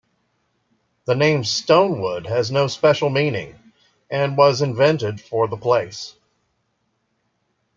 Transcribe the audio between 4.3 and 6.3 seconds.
was invented for the place.